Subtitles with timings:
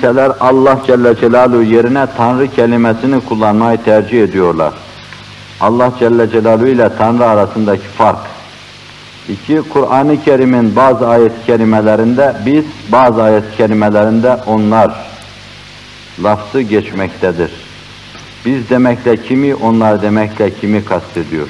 [0.00, 4.74] kimseler Allah Celle Celaluhu yerine Tanrı kelimesini kullanmayı tercih ediyorlar.
[5.60, 8.18] Allah Celle Celaluhu ile Tanrı arasındaki fark.
[9.28, 14.90] İki, Kur'an-ı Kerim'in bazı ayet-i kerimelerinde biz, bazı ayet-i kerimelerinde onlar
[16.22, 17.50] lafzı geçmektedir.
[18.44, 21.48] Biz demekle kimi, onlar demekle kimi kastediyor?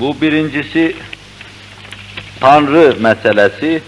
[0.00, 0.96] Bu birincisi
[2.40, 3.82] Tanrı meselesi.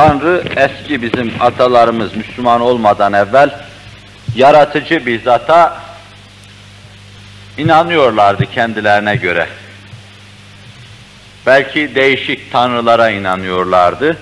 [0.00, 3.50] Tanrı eski bizim atalarımız Müslüman olmadan evvel
[4.36, 5.80] yaratıcı bir zata
[7.58, 9.46] inanıyorlardı kendilerine göre.
[11.46, 14.16] Belki değişik tanrılara inanıyorlardı.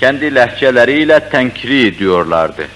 [0.00, 2.66] Kendi lehçeleriyle tenkri diyorlardı.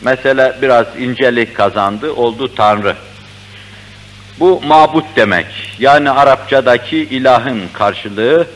[0.00, 2.96] Mesela biraz incelik kazandı, oldu Tanrı.
[4.40, 5.46] Bu mabut demek.
[5.78, 8.46] Yani Arapçadaki ilahın karşılığı,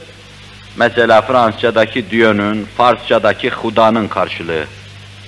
[0.76, 4.64] mesela Fransızcadaki Diyo'nun, Farsçadaki Huda'nın karşılığı.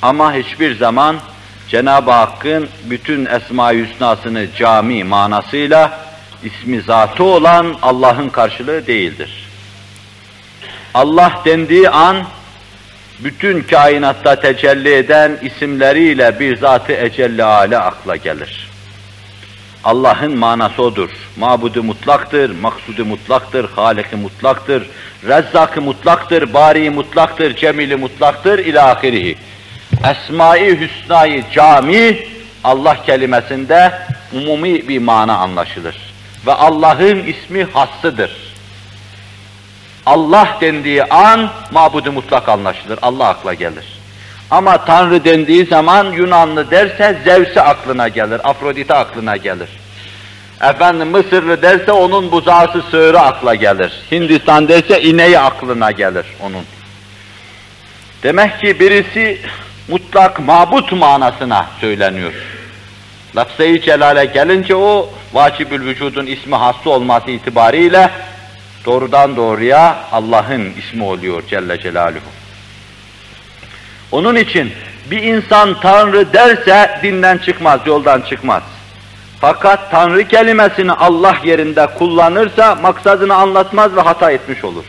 [0.03, 1.17] Ama hiçbir zaman
[1.69, 5.99] Cenab-ı Hakk'ın bütün Esma-i Hüsna'sını cami manasıyla
[6.45, 9.49] ismi zatı olan Allah'ın karşılığı değildir.
[10.95, 12.17] Allah dendiği an
[13.19, 18.72] bütün kainatta tecelli eden isimleriyle bir zatı ecelli ale akla gelir.
[19.85, 21.11] Allah'ın manası odur.
[21.37, 24.91] Mabudu mutlaktır, maksudu mutlaktır, haliki mutlaktır,
[25.27, 29.37] rezzakı mutlaktır, bari mutlaktır, cemili mutlaktır, ilahirihi.
[30.11, 32.27] Esma-i Hüsna-i cami
[32.65, 33.93] Allah kelimesinde
[34.33, 35.97] umumi bir mana anlaşılır.
[36.47, 38.53] Ve Allah'ın ismi hassıdır.
[40.07, 42.99] Allah dendiği an mabudu mutlak anlaşılır.
[43.03, 44.02] Allah akla gelir.
[44.53, 49.69] Ama Tanrı dendiği zaman Yunanlı derse Zevs'i aklına gelir, Afrodite aklına gelir.
[50.63, 53.93] Efendim Mısırlı derse onun buzağısı sığırı akla gelir.
[54.13, 56.65] Hindistan derse ineği aklına gelir onun.
[58.23, 59.41] Demek ki birisi
[59.89, 62.33] mutlak mabut manasına söyleniyor.
[63.37, 68.11] Lafz-ı celale gelince o vacibül vücudun ismi hası olması itibariyle
[68.87, 72.42] doğrudan doğruya Allah'ın ismi oluyor Celle Celaluhu.
[74.13, 74.73] Onun için
[75.11, 78.63] bir insan Tanrı derse dinden çıkmaz, yoldan çıkmaz.
[79.41, 84.85] Fakat Tanrı kelimesini Allah yerinde kullanırsa maksadını anlatmaz ve hata etmiş olur.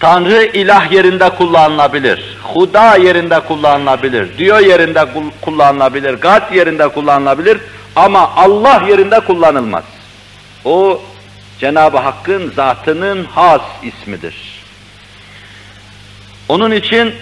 [0.00, 5.06] Tanrı ilah yerinde kullanılabilir, Huda yerinde kullanılabilir, diyor yerinde
[5.40, 7.58] kullanılabilir, Gad yerinde kullanılabilir
[7.96, 9.84] ama Allah yerinde kullanılmaz.
[10.64, 11.00] O
[11.58, 14.34] Cenab-ı Hakk'ın zatının has ismidir.
[16.48, 17.14] Onun için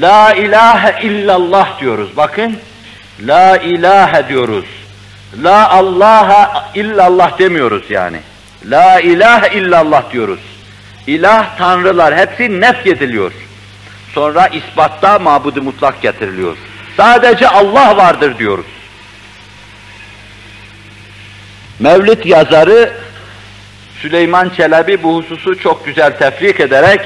[0.00, 2.16] La ilahe illallah diyoruz.
[2.16, 2.56] Bakın,
[3.20, 4.64] La ilahe diyoruz.
[5.42, 8.20] La Allaha illallah demiyoruz yani.
[8.64, 10.40] La ilahe illallah diyoruz.
[11.06, 13.32] İlah, tanrılar hepsi nef ediliyor.
[14.14, 16.56] Sonra ispatta mabudu mutlak getiriliyor.
[16.96, 18.66] Sadece Allah vardır diyoruz.
[21.78, 22.92] Mevlid yazarı
[24.02, 27.00] Süleyman Çelebi bu hususu çok güzel tefrik ederek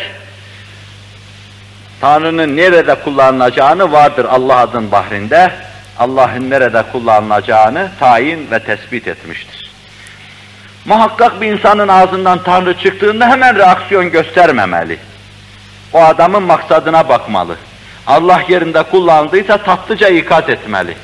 [2.00, 5.52] Tanrı'nın nerede kullanılacağını vardır Allah adın bahrinde.
[5.98, 9.70] Allah'ın nerede kullanılacağını tayin ve tespit etmiştir.
[10.84, 14.98] Muhakkak bir insanın ağzından Tanrı çıktığında hemen reaksiyon göstermemeli.
[15.92, 17.56] O adamın maksadına bakmalı.
[18.06, 20.96] Allah yerinde kullandıysa tatlıca ikaz etmeli.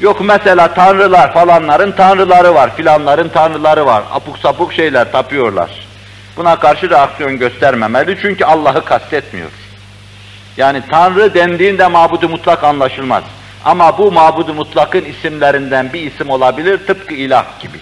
[0.00, 4.02] Yok mesela tanrılar falanların tanrıları var, filanların tanrıları var.
[4.12, 5.70] Apuk sapuk şeyler tapıyorlar.
[6.36, 9.50] Buna karşı reaksiyon göstermemeli çünkü Allah'ı kastetmiyor.
[10.56, 13.24] Yani Tanrı dendiğinde mabudu mutlak anlaşılmaz.
[13.64, 17.78] Ama bu mabudu mutlakın isimlerinden bir isim olabilir tıpkı ilah gibi.